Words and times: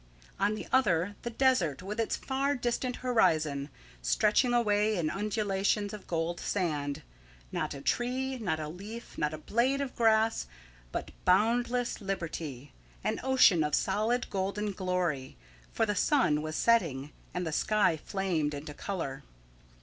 On 0.39 0.55
the 0.55 0.65
other, 0.73 1.15
the 1.21 1.29
Desert, 1.29 1.83
with 1.83 1.99
its 1.99 2.15
far 2.15 2.55
distant 2.55 2.95
horizon, 3.05 3.69
stretching 4.01 4.51
away 4.51 4.97
in 4.97 5.11
undulations 5.11 5.93
of 5.93 6.07
golden 6.07 6.43
sand; 6.43 7.03
not 7.51 7.75
a 7.75 7.81
tree, 7.83 8.39
not 8.39 8.59
a 8.59 8.67
leaf, 8.67 9.15
not 9.15 9.31
a 9.31 9.37
blade 9.37 9.79
of 9.79 9.95
grass, 9.95 10.47
but 10.91 11.11
boundless 11.23 12.01
liberty, 12.01 12.73
an 13.03 13.19
ocean 13.23 13.63
of 13.63 13.75
solid 13.75 14.27
golden 14.31 14.71
glory. 14.71 15.37
For 15.71 15.85
the 15.85 15.93
sun 15.93 16.41
was 16.41 16.55
setting, 16.55 17.11
and 17.31 17.45
the 17.45 17.51
sky 17.51 17.95
flamed 17.95 18.55
into 18.55 18.73
colour. 18.73 19.21